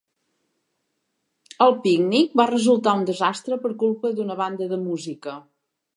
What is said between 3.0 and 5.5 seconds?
un desastre per culpa d'una banda de música.